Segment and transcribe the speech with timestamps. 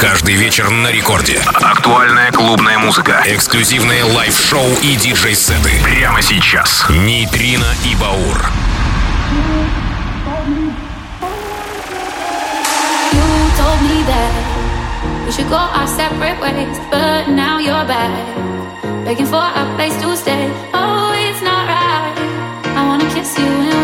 [0.00, 1.40] Каждый вечер на рекорде.
[1.54, 3.22] Актуальная клубная музыка.
[3.26, 5.72] Эксклюзивные лайв-шоу и диджей-сеты.
[5.82, 6.86] Прямо сейчас.
[6.88, 8.50] Нейтрино и Баур.
[15.26, 18.10] We should go our separate ways, but now you're back,
[19.04, 20.50] begging for a place to stay.
[20.72, 22.16] Oh, it's not right.
[22.74, 23.77] I wanna kiss you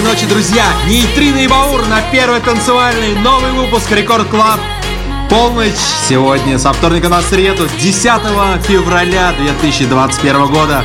[0.00, 0.64] Доброй ночи, друзья!
[0.88, 4.58] Нейтрино и Баур на первый танцевальный новый выпуск Рекорд Клаб.
[5.28, 5.74] Полночь
[6.08, 8.02] сегодня со вторника на среду, 10
[8.66, 10.82] февраля 2021 года.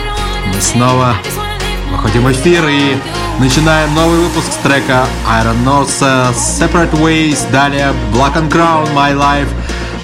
[0.54, 1.16] Мы снова
[1.92, 2.98] выходим в эфир и
[3.40, 9.48] начинаем новый выпуск с трека Iron Nose Separate Ways, далее Black and Crown, My Life,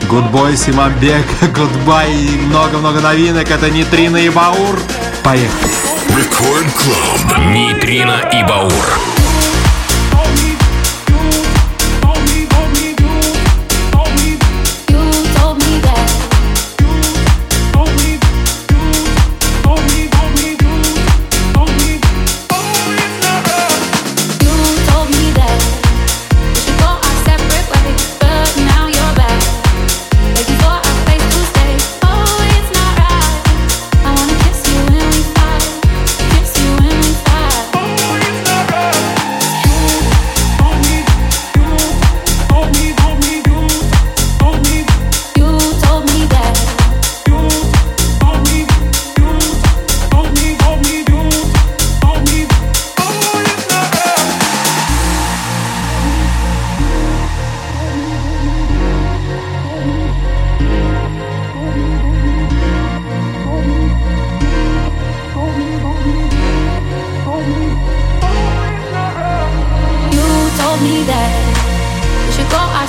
[0.10, 3.52] Good Boy, Симамбек, Goodbye и много-много новинок.
[3.52, 4.80] Это Нейтрино и Баур.
[5.22, 6.01] Поехали!
[6.16, 7.40] Рекорд Клаб.
[7.48, 9.21] Нейтрино и Баур.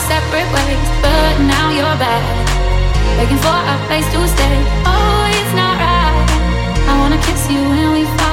[0.08, 2.22] Separate ways, but now you're back,
[3.16, 4.56] begging for a place to stay.
[4.82, 6.26] Oh, it's not right.
[6.90, 8.31] I wanna kiss you when we fight,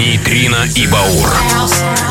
[0.00, 2.09] Нейтрино и Баур.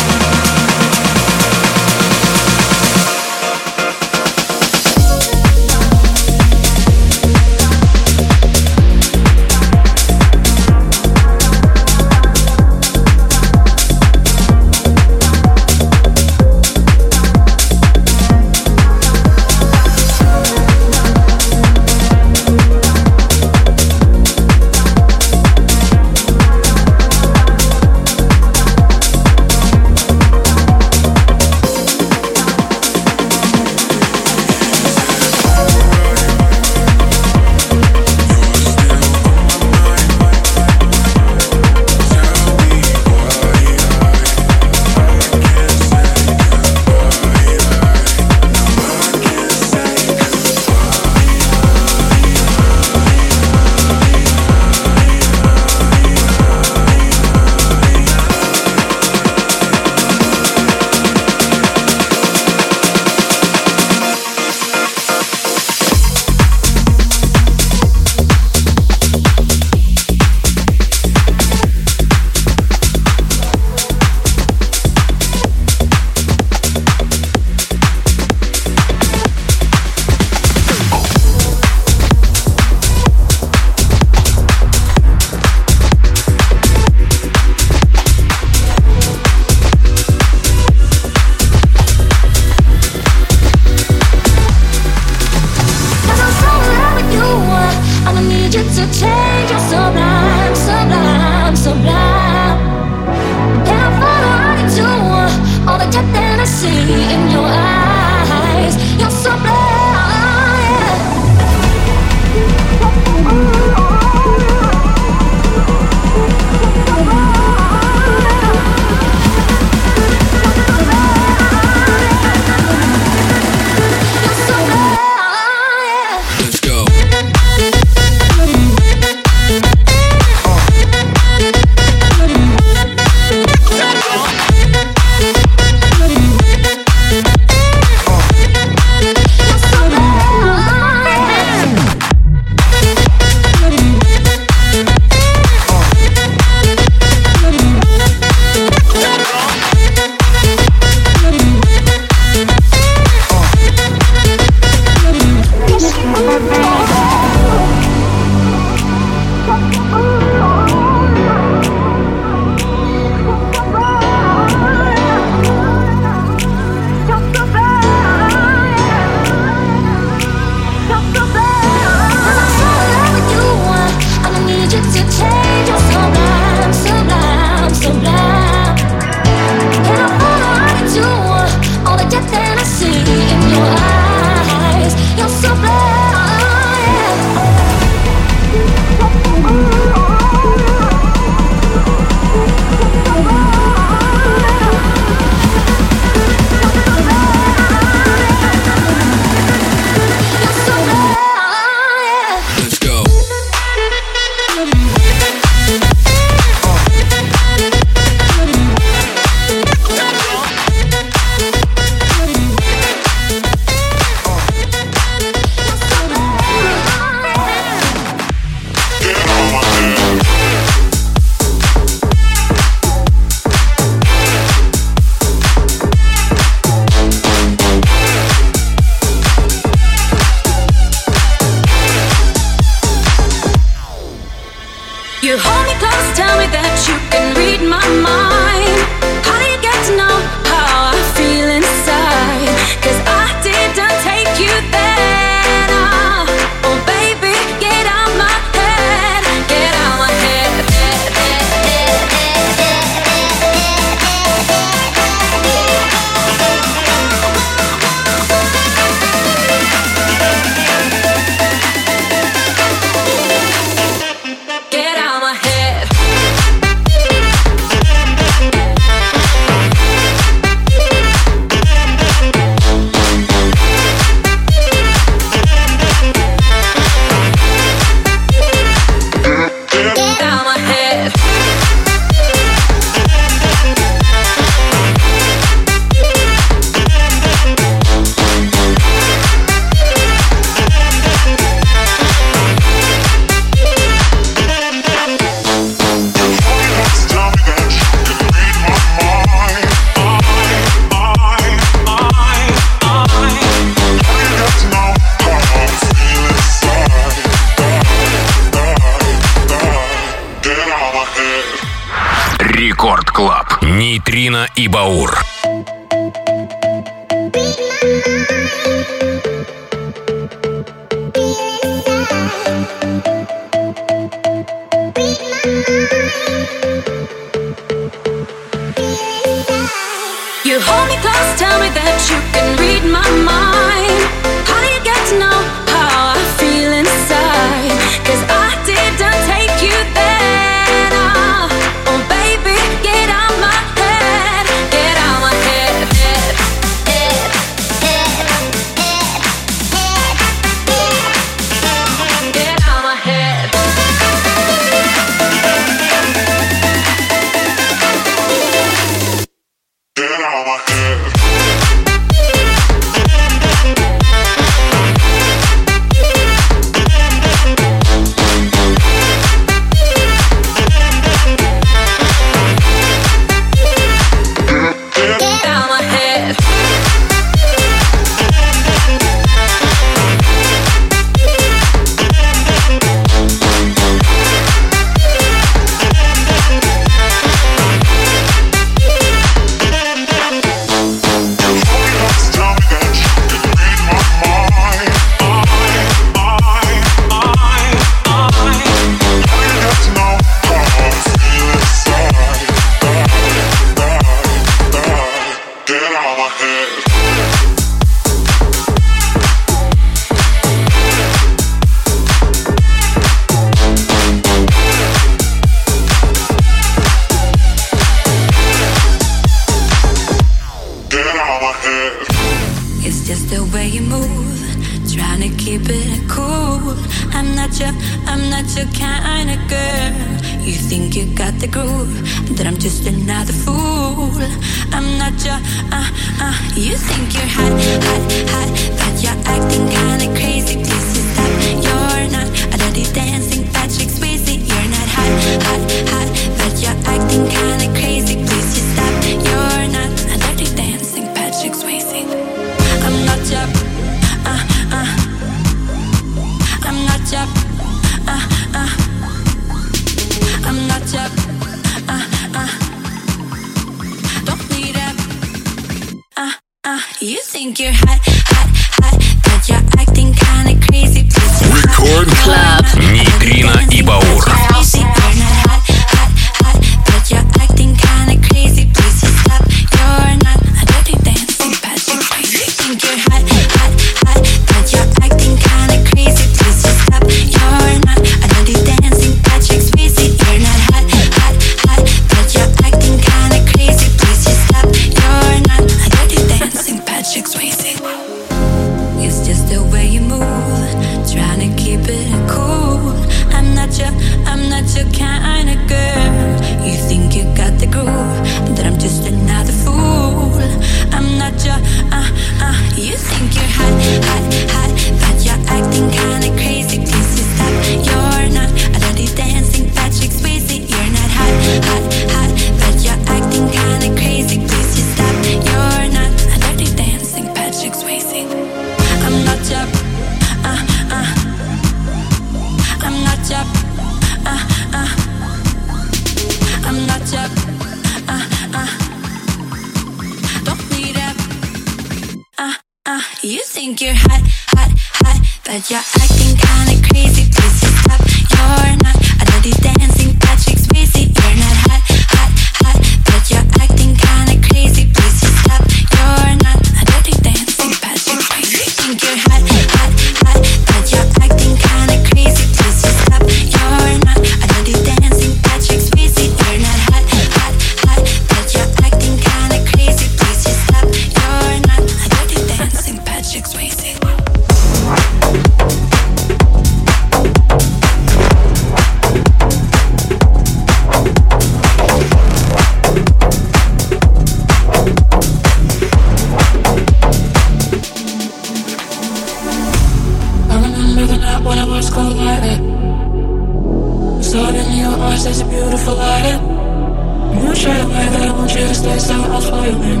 [599.66, 600.00] violin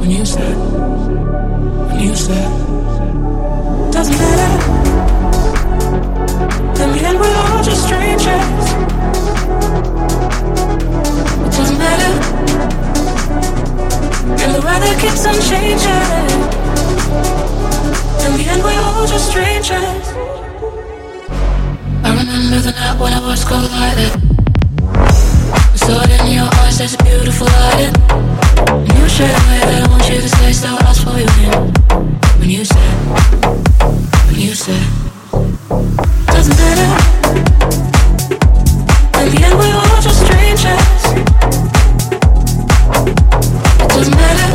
[0.00, 0.56] when you said,
[1.88, 2.50] when you said,
[3.92, 4.52] doesn't matter.
[6.82, 8.64] In the end, we're all just strangers.
[11.46, 12.12] It doesn't matter.
[14.42, 16.06] And the weather keeps on changing.
[18.24, 20.06] In the end, we're all just strangers.
[22.02, 24.29] I remember the night when I was cold-hearted
[25.90, 27.90] thought in your eyes, there's a beautiful light
[28.86, 31.50] And you straight away that I want you to stay, so I'll pull you in
[32.38, 32.94] When you said,
[34.26, 34.84] when you said
[36.30, 36.90] Doesn't matter.
[39.20, 41.02] In the end we're all just strangers.
[43.82, 44.50] It doesn't matter.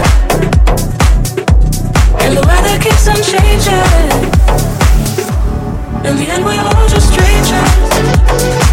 [2.23, 3.87] And the weather keeps on changing.
[6.07, 8.64] In the end we're all just strangers.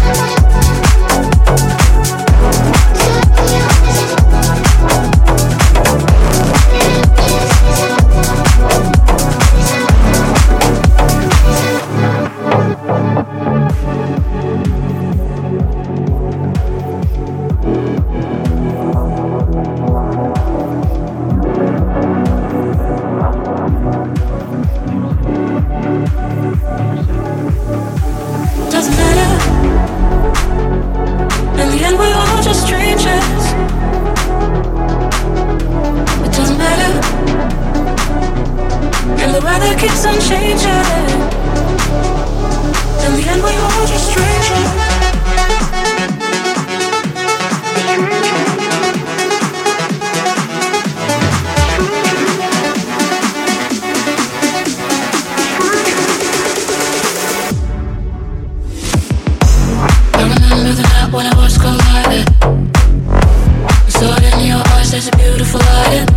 [65.53, 66.12] Flying.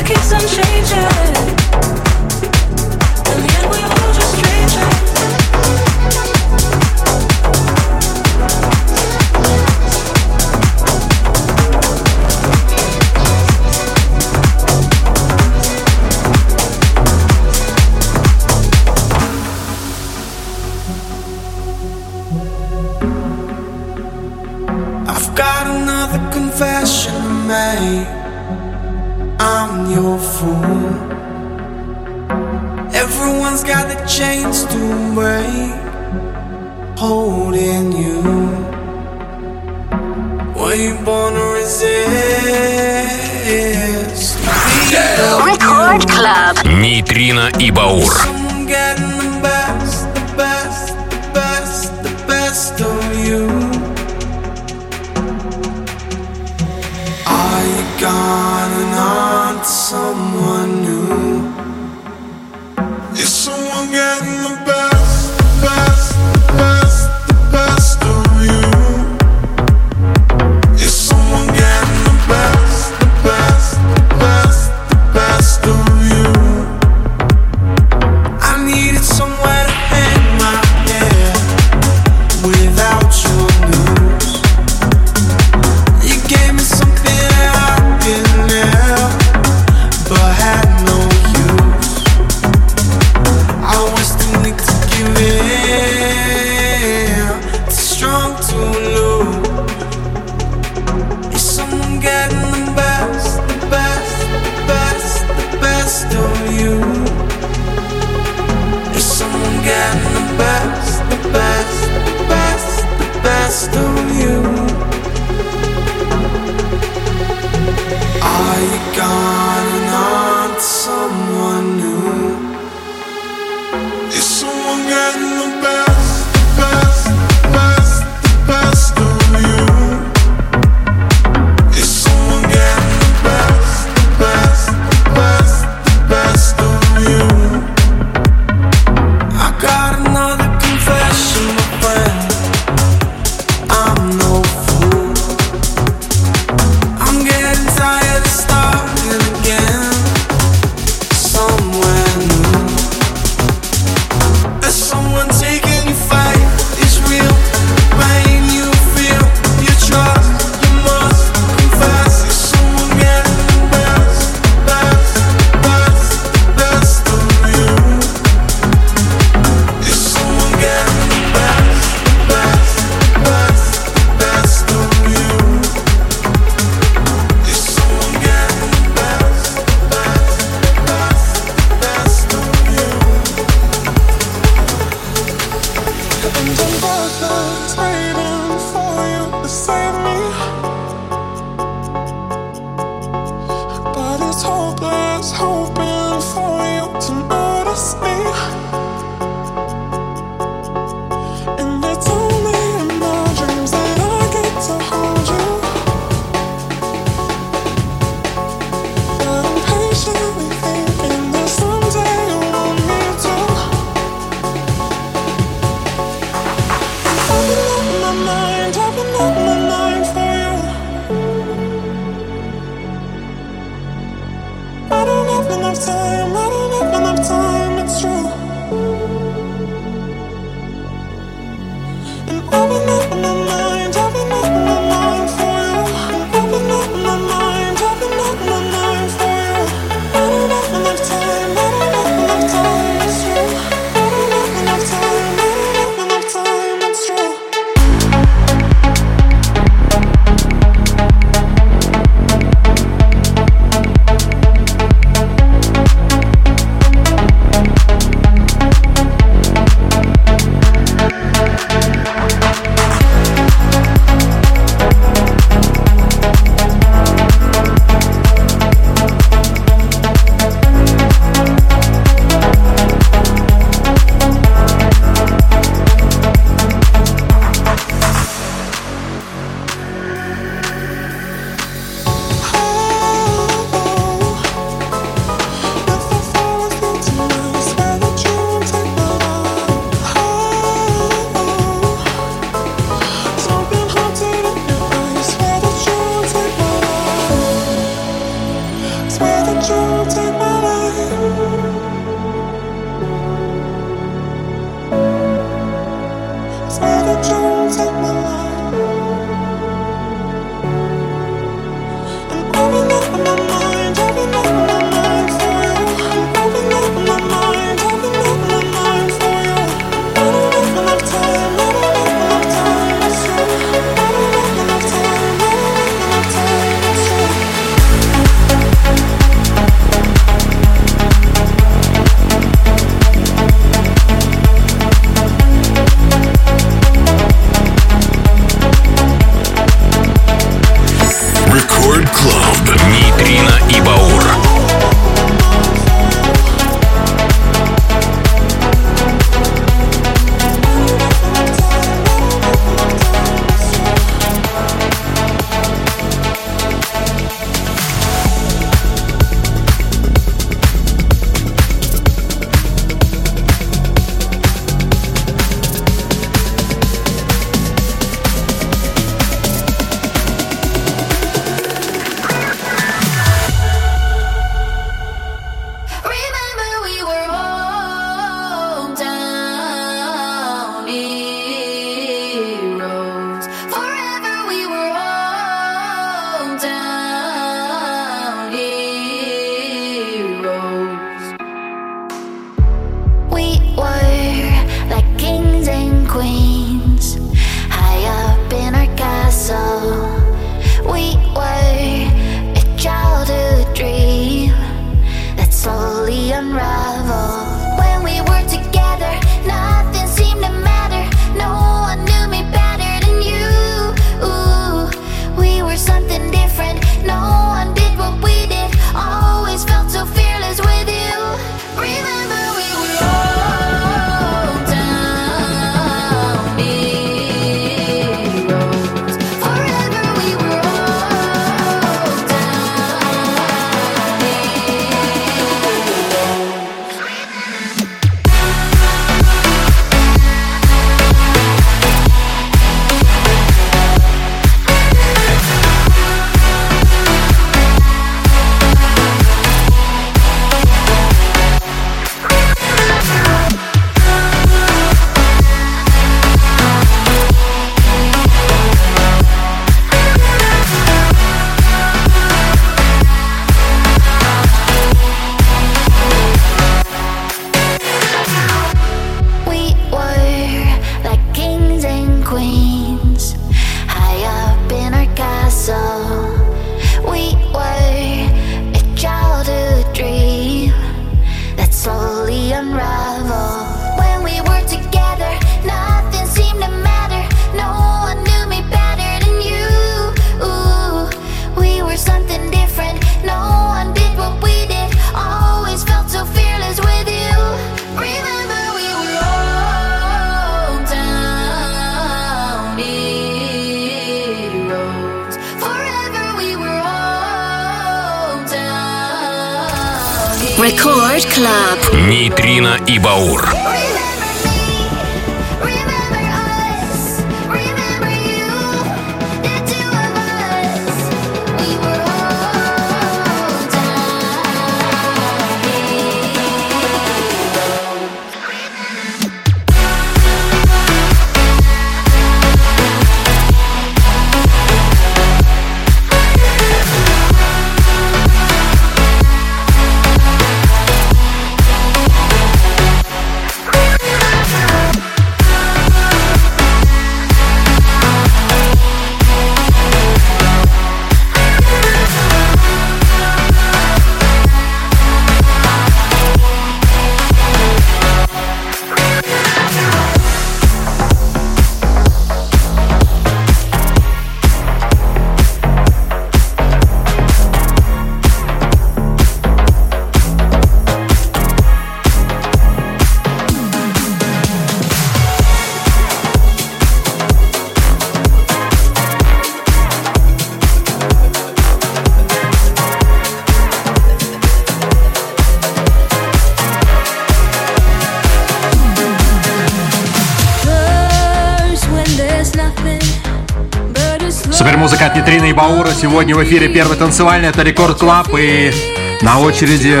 [596.00, 597.48] Сегодня в эфире первый танцевальный.
[597.48, 598.28] Это Рекорд Клаб.
[598.38, 598.72] И
[599.20, 600.00] на очереди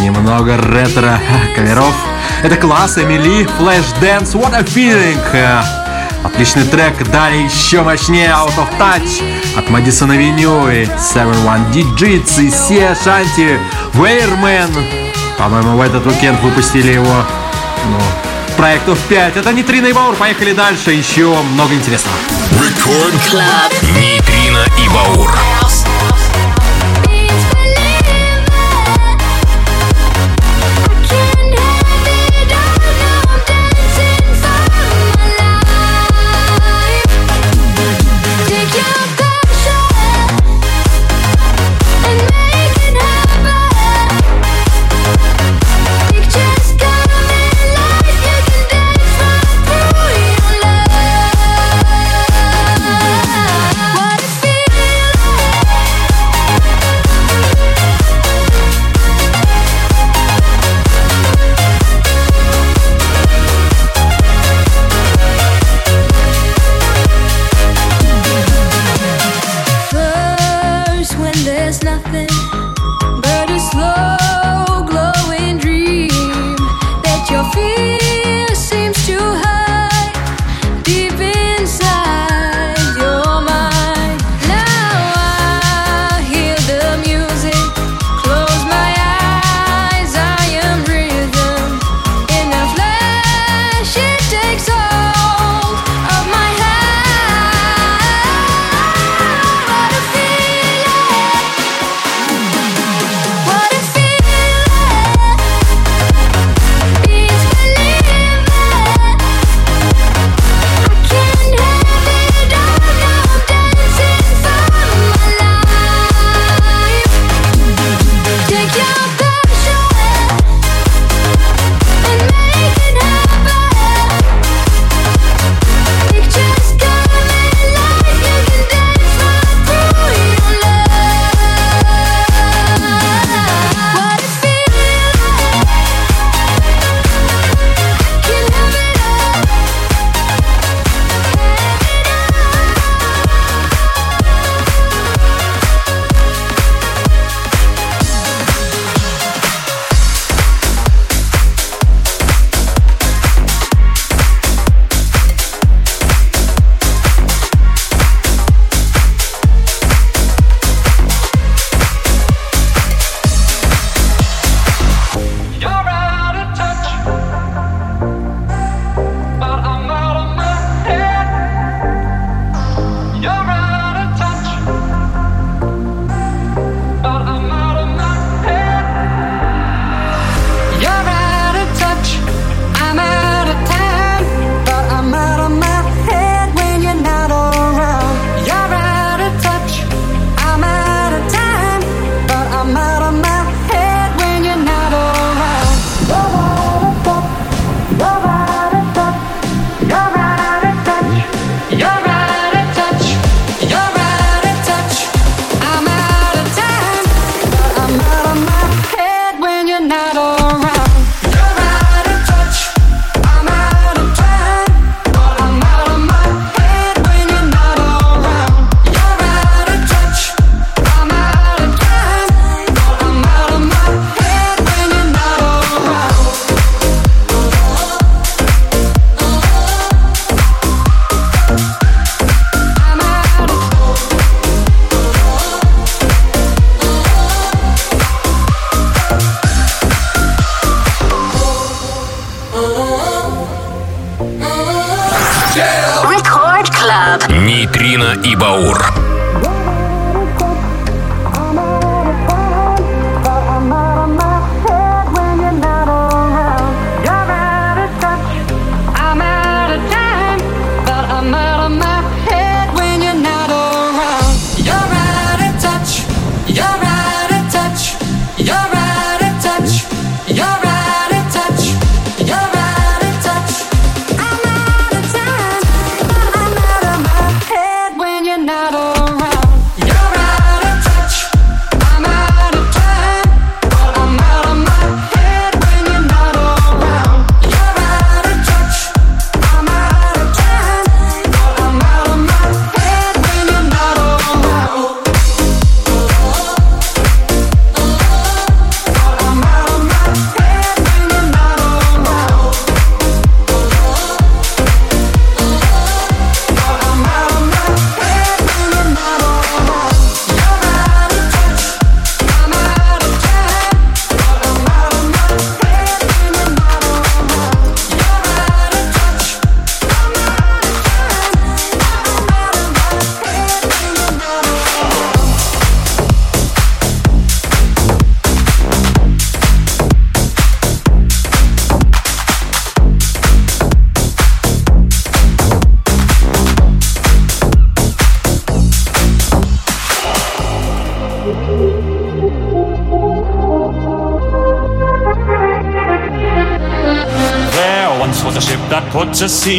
[0.00, 1.18] немного ретро
[1.56, 1.94] каверов.
[2.44, 5.18] Это класс Эмили, Flash Dance, What a Feeling.
[6.22, 6.94] Отличный трек.
[7.10, 9.20] Далее еще мощнее Out of Touch
[9.56, 13.58] от Madison Avenue и 7-1 Digits и Sia Shanti
[13.94, 14.70] Weirman.
[15.36, 17.24] По-моему, в этот уикенд выпустили его
[17.90, 17.98] ну,
[18.56, 19.38] проектов 5.
[19.38, 20.14] Это Нитрина и Баур.
[20.14, 20.92] Поехали дальше.
[20.92, 22.16] Еще много интересного.
[22.52, 23.72] Рекорд Клаб.
[24.56, 25.95] Нейтрино и Баур.
[71.66, 72.55] there's nothing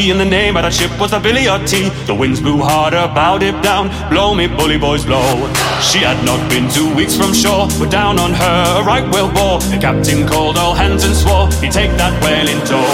[0.07, 1.89] sea, the name of that ship was the Billy o' Tea.
[2.05, 5.25] The winds blew harder, bowed it down, blow me bully boys blow.
[5.81, 9.31] She had not been two weeks from shore, but down on her a right whale
[9.31, 9.59] bore.
[9.59, 12.87] The captain called all hands and swore he'd take that whale in tow.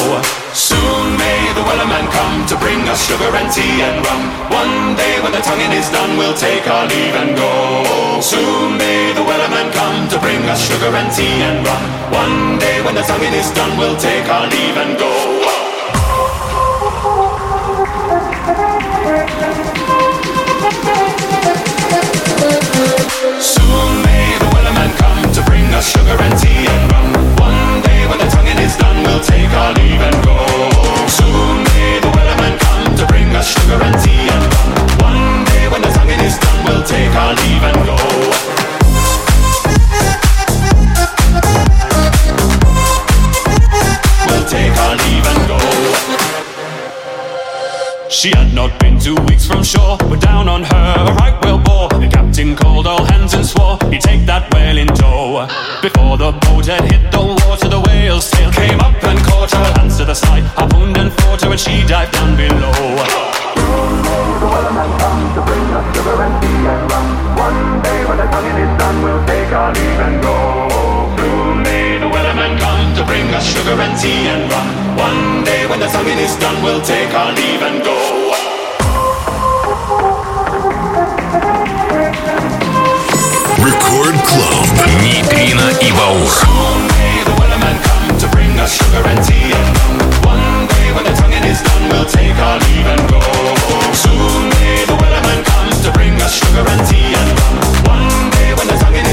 [0.53, 4.22] Soon may the wellerman come to bring us sugar and tea and rum.
[4.53, 8.22] One day when the tonguing is done, we'll take our leave and go.
[8.22, 11.84] Soon may the wellerman come to bring us sugar and tea and rum.
[12.14, 15.43] One day when the tonguing is done, we'll take our leave and go.
[28.30, 29.43] Tonguing is done, we'll take
[55.84, 59.73] before the boat had hit the water, the whale's tail came up and caught her.
[59.75, 62.71] Hands to the side, harpooned and fought her, and she dived down below.
[67.36, 70.69] One day when the singing is done, we'll take our leave and go.
[71.19, 74.97] Soon come to bring us sugar and tea and rum.
[74.97, 78.22] One day when the tonguing is done, we'll take our leave and go.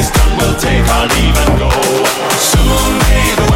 [0.00, 1.70] Is done, we'll take our leave and go.
[2.50, 3.49] Soon may the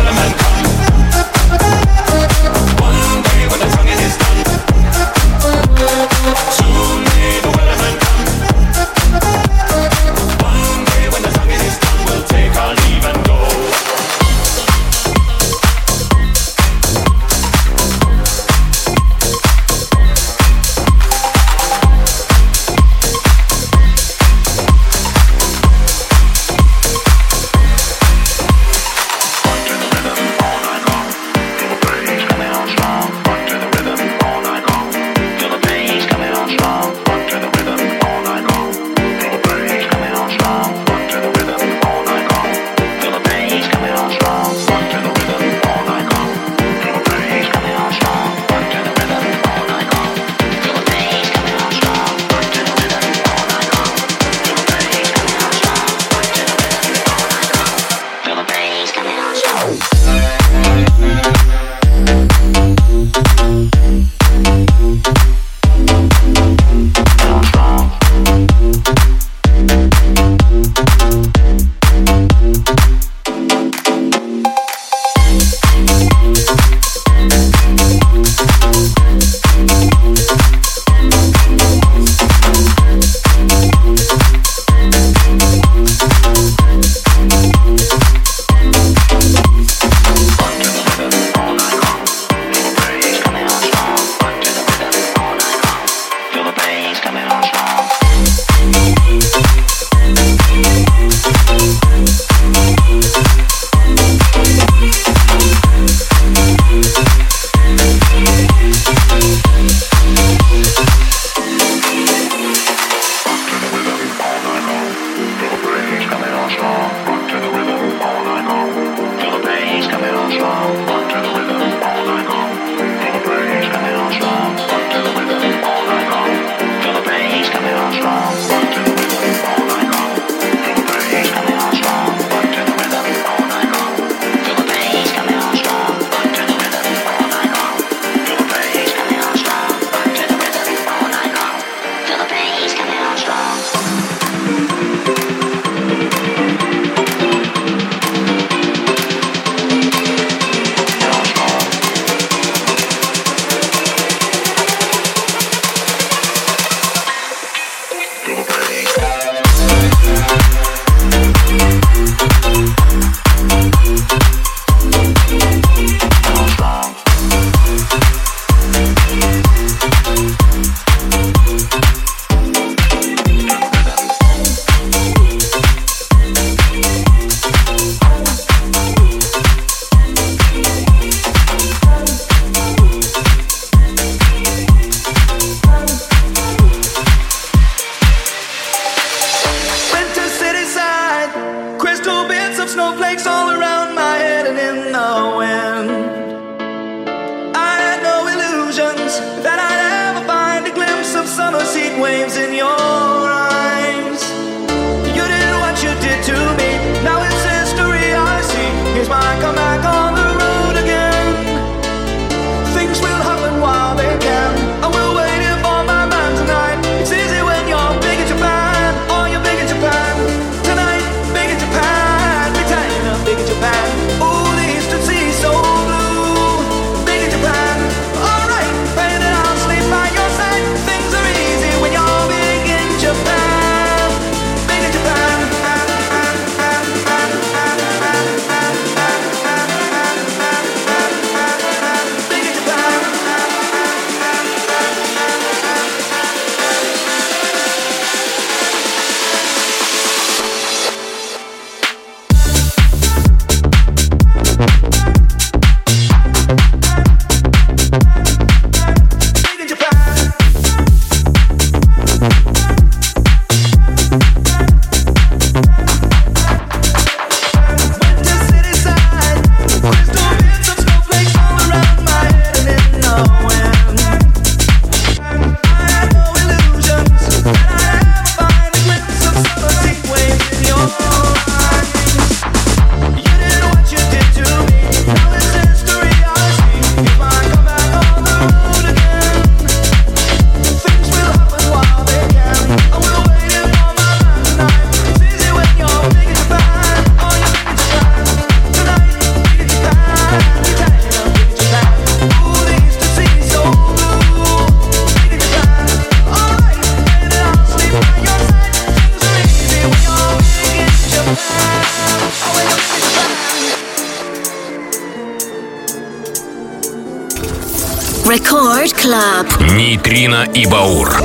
[319.61, 321.21] Нейтрино и Баур.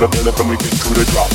[0.00, 1.28] the minute and we get into the drop.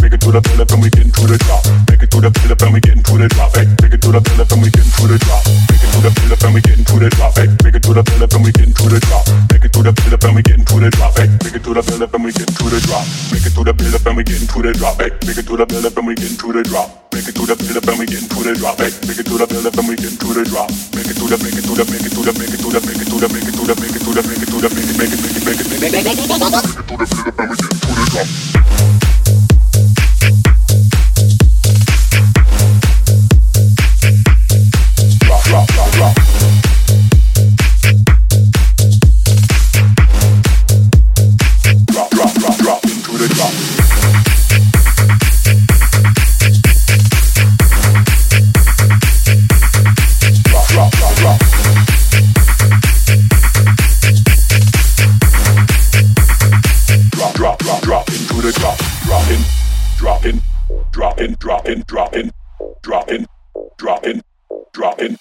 [0.00, 1.60] Make it to the pillar and we get into the drop.
[1.90, 3.52] Make it to the pillar and we get into the drop.
[3.52, 5.44] Make it to the pillar and we get into the drop.
[5.44, 7.36] Make it to the pillar and we get into the drop.
[7.36, 10.47] Make it to the build up and we get into the drop
[11.68, 13.04] to the fill up and we get into the drop.
[13.28, 14.96] Make it to the fill up and we get into the drop.
[14.96, 16.88] Hey, make it to the fill up and we get into the drop.
[17.12, 18.80] Make it to the fill up and we get into the drop.
[18.80, 20.72] Hey, make it to the fill up and we get into the drop.
[20.96, 22.68] Make it to the make it to the make it to the make it to
[22.72, 24.48] the make it to the make it to the make it to the make it
[24.48, 26.94] to the make it make it make it make it make it make it to
[26.96, 28.57] the fill up and we get into the drop.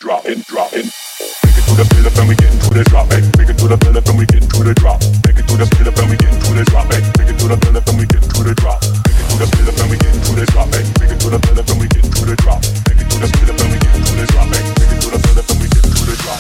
[0.08, 0.88] Drop in, drop in, drop in.
[1.44, 3.12] Make it to the fill and we get into the drop.
[3.12, 5.04] Hey, make it to the fill and we get into the drop.
[5.28, 6.88] Make it to the fill and we get into the drop.
[6.88, 8.80] Hey, make it to the fill and we get into the drop.
[8.88, 10.72] Make it to the fill and we get into the drop.
[10.72, 12.64] Hey, make it to the fill and we get into the drop.
[12.64, 14.48] Make it to the fill and we get into the drop.
[14.48, 16.40] Hey, make it to the fill and we get into the drop.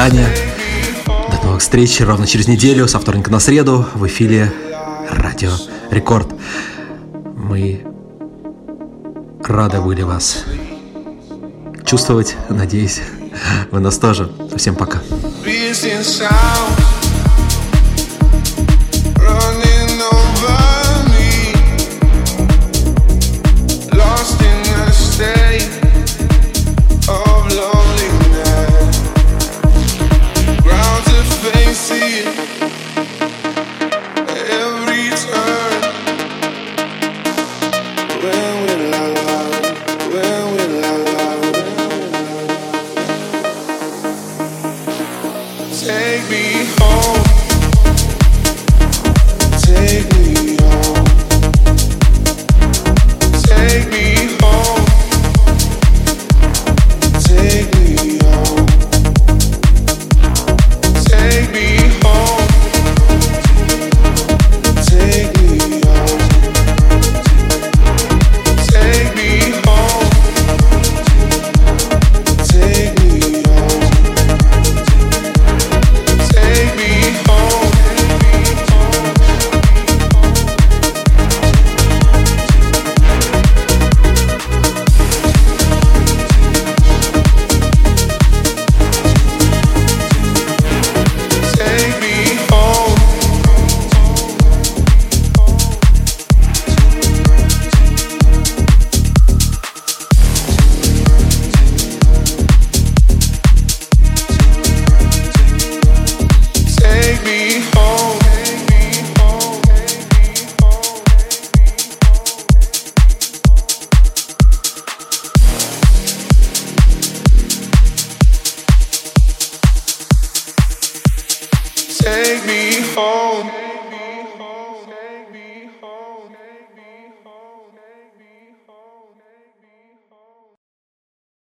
[0.00, 0.34] Свидания,
[1.06, 4.50] до новых встреч ровно через неделю, со вторника на среду в эфире
[5.10, 5.50] Радио
[5.90, 6.28] Рекорд.
[7.36, 7.84] Мы
[9.44, 10.44] рады были вас
[11.84, 13.02] чувствовать, надеюсь,
[13.70, 14.30] вы нас тоже.
[14.56, 15.00] Всем пока.
[15.44, 16.99] Piercing sounds